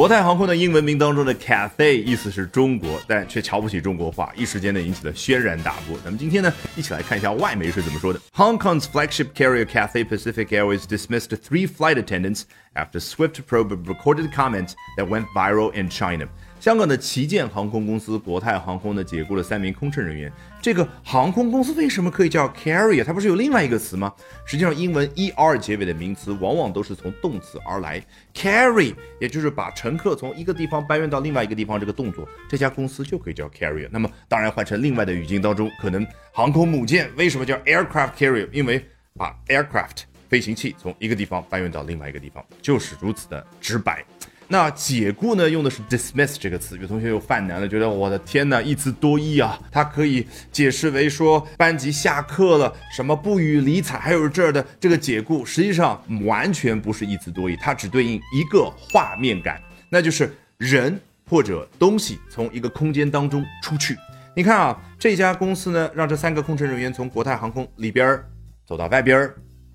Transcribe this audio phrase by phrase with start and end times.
[0.00, 5.94] 国泰航空的英文名当中的 Cathay 意思是中国，但却瞧不起中国话，一时间呢引起了轩然大波。
[6.02, 8.18] 那么今天呢，一起来看一下外媒是怎么说的。
[8.32, 14.72] Hong Kong's flagship carrier Cathay Pacific Airways dismissed three flight attendants after swift probe recorded comments
[14.96, 16.28] that went viral in China.
[16.60, 20.30] 香港的旗舰航空公司国泰航空呢，解雇了三名空乘人员。
[20.60, 23.02] 这个航空公司为什么可以叫 carrier？
[23.02, 24.12] 它不是有另外一个词吗？
[24.44, 28.04] 实际上，英文 er 结尾的名词往往都是从动词而来。
[28.34, 33.88] carry 也就是把乘客从一个地方搬运到另外一个地方这个动作，这家公司就可以叫 carrier。
[33.90, 38.46] 那么，当然换成另外的语境当中，可能航空母舰为什么叫 aircraft carrier？
[38.52, 38.84] 因为
[39.16, 44.04] 把 aircraft 飞行器从一个地方搬运到另外一个地方，就是如此的直白。
[44.52, 49.56] 那解雇呢，用的是 dismiss 这个词，有同学又犯难了，觉得我的天呐，一词多义啊！
[49.70, 63.96] 它可以解释为说班级下课了，什么不予理睬，还有这儿的这个解雇，实际上完全不是一词多义，它只对应一个画面感，那就是人或者东西从一个空间当中出去。
[64.34, 68.20] 你看啊，这家公司呢，让这三个空乘人员从国泰航空里边
[68.66, 69.32] 走到外边。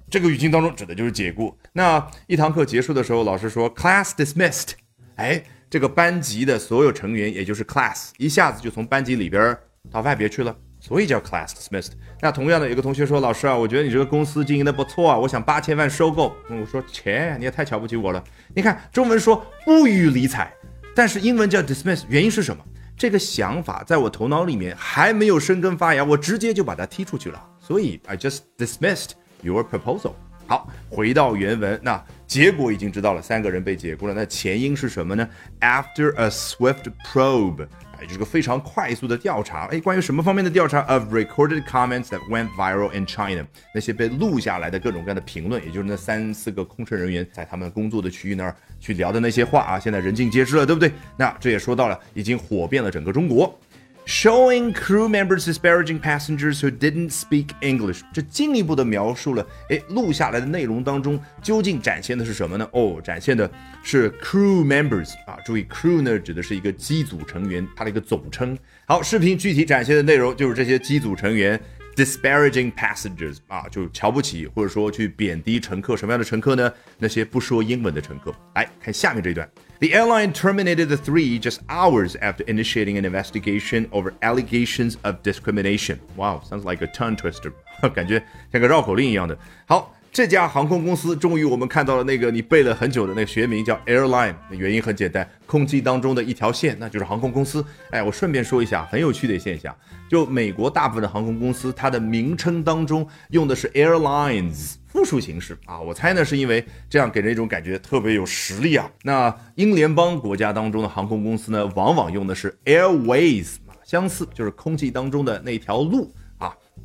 [0.10, 1.58] 这个语境当中指的就是解雇。
[1.74, 4.70] 那一堂课结束的时候，老师说 class dismissed，
[5.16, 9.58] 哎，这个班级的所有成员，也就是 class，一下子就从班级里边
[9.92, 11.92] 到外边去了，所以叫 class dismissed。
[12.22, 16.36] 那同样的，有个同学说，老师啊，我觉得你这个公司经营的不错啊，我想八千万收购。
[16.50, 18.24] 我说切，你也太瞧不起我了。
[18.54, 20.52] 你看中文说不予理睬，
[20.96, 22.64] 但是英文叫 dismiss，原因是什么？
[22.98, 27.50] 这个想法在我头脑里面还没有生根发芽，我直接就把它踢出去了。
[27.60, 29.10] 所以 I just dismissed。
[29.46, 30.14] Your proposal。
[30.48, 34.14] 好，回到原文，那结果已经知道了，三个人被解雇了。
[34.14, 35.28] 那前因是什么呢
[35.60, 37.66] ？After a swift probe，
[38.00, 39.66] 哎，就是个非常快速的调查。
[39.72, 43.44] 哎，关于什么方面的调查？Of recorded comments that went viral in China，
[43.74, 50.92] 那些被录下来的各种各样的评论，也就是那三四个空乘人员在他们工作的区域那儿去聊的那些话啊，现在人尽皆知了，对不对？
[51.18, 53.60] 那这也说到了，已经火遍了整个中国。
[54.08, 62.70] Showing crew members disparaging passengers who didn't speak English，这进一步的描述了，哎，录下来的内容当中究竟展现的是什么呢？
[62.72, 63.50] 哦，展现的
[63.82, 68.56] 是 crew members 啊，注意 crew 呢指的是一个机组成员，它的一个总称。
[68.86, 71.60] 好，视频具体展现的内容就是这些机组成员
[71.97, 76.73] disparaging passengers 啊，就瞧不起或者说去贬低乘客，什么样的乘客呢？
[76.99, 78.35] 那些不说英文的乘客。
[78.55, 79.49] 来看下面这一段。
[79.81, 85.99] The airline terminated the three just hours after initiating an investigation over allegations of discrimination.
[86.17, 87.53] Wow, sounds like a tongue twister.
[87.95, 88.23] 感觉
[88.53, 89.39] 像个绕口令一样的。
[89.67, 94.34] 好， 这家航空公司终于我们看到了那个你背了很久的那个学名叫 airline。
[94.50, 97.62] 原因很简单，空气当中的一条线，那就是航空公司。
[97.90, 99.76] 哎，我顺便说一下，很有趣的现象，
[100.10, 104.76] 就美国大部分的航空公司，它的名称当中用的是 airlines。
[104.88, 108.90] 复数形式啊，我猜呢是因为这样给人一种感觉特别有实力啊。
[109.04, 116.10] 那英联邦国家当中的航空公司呢，往往用的是 airways，相似就是空气当中的那条路，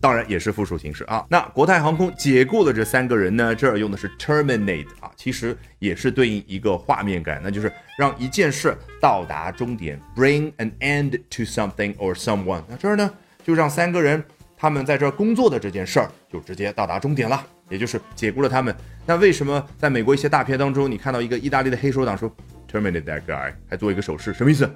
[0.01, 1.25] 当然也是复数形式啊。
[1.29, 12.63] 那国泰航空解雇了这三个人呢，这儿用的是 terminate 啊，其实也是对应一个画面感，那就是让一件事到达终点，bring an end to something or someone。
[12.69, 13.11] 那这儿呢，
[13.43, 14.23] 就让三个人
[14.57, 17.45] 他们在这儿工作的这件事儿就直接到达终点了。
[17.71, 18.75] 也就是解雇了他们。
[19.07, 22.29] 那为什么在美国一些大片当中，你看到一个意大利的黑手党说
[22.69, 24.69] terminate that guy，还做一个手势，什么意思？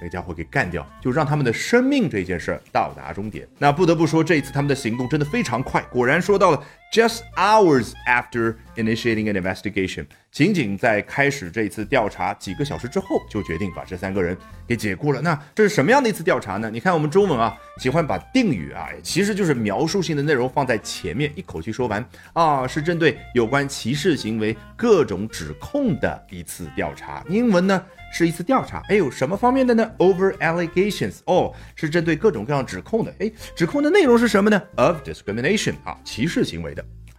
[0.00, 3.46] 那个家伙给干掉，就让他们的生命这件事儿到达终点。
[3.58, 5.82] 那不得不说，这一次他们的行动真的非常快。
[5.90, 15.20] 果然说到了 just hours after initiating an investigation，仅仅在开始这次调查几个小时之后，就决定把这三个人给解雇了。
[15.20, 16.70] 那这是什么样的一次调查呢？
[16.70, 27.22] 你看我们中文啊，喜欢把定语啊，其实就是描述性的内容放在前面，一口气说完啊，是针对有关歧视行为各种指控的一次调查。
[27.28, 27.84] 英文呢？
[28.10, 33.14] 是一次调查，哎呦，什么方面的呢？Over allegations，哦，是针对各种各样指控的。
[33.18, 36.74] 哎，指控的内容是什么呢？Of discrimination，啊，歧视行为。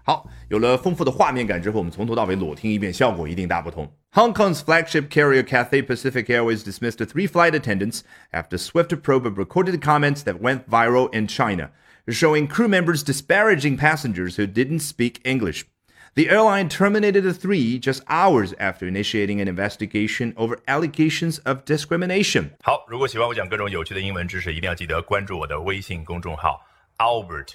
[0.09, 3.91] 好，有了丰富的画面感之后，我们从头到尾裸听一遍，效果一定大不同。
[4.13, 9.81] Hong Kong's flagship carrier Cathay Pacific Airways dismissed three flight attendants after swift probe of recorded
[9.81, 11.71] comments that went viral in China,
[12.07, 15.65] showing crew members disparaging passengers who didn't speak English.
[16.15, 22.51] The airline terminated the three just hours after initiating an investigation over allegations of discrimination.
[22.63, 26.61] 好，如果喜欢我讲各种有趣的英文知识，一定要记得关注我的微信公众号
[26.99, 27.55] Albert